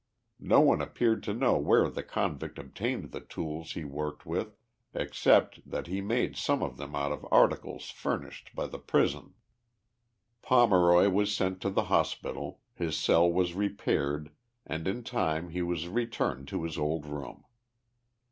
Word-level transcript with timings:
No 0.39 0.61
one 0.61 0.81
appeared 0.81 1.21
to 1.25 1.31
know 1.35 1.59
where 1.59 1.87
the 1.87 2.01
convict 2.01 2.57
obtained 2.57 3.11
the 3.11 3.19
tools 3.21 3.73
he 3.73 3.83
worked 3.85 4.25
with, 4.25 4.57
except 4.95 5.59
that 5.69 5.85
he 5.85 6.01
made 6.01 6.35
some 6.35 6.63
of 6.63 6.77
them 6.77 6.95
out 6.95 7.11
of 7.11 7.23
articles 7.29 7.91
furnished 7.91 8.49
by 8.55 8.65
the 8.65 8.79
prison. 8.79 9.35
Pomeroy 10.41 11.09
was 11.09 11.35
sent 11.37 11.61
to 11.61 11.69
the 11.69 11.83
hospital, 11.83 12.61
his 12.73 12.97
cell 12.97 13.31
was 13.31 13.53
repaired 13.53 14.31
and 14.65 14.87
in 14.87 15.03
time 15.03 15.49
he 15.49 15.61
was 15.61 15.87
returned 15.87 16.47
to 16.47 16.63
his 16.63 16.79
old 16.79 17.05
room. 17.05 17.43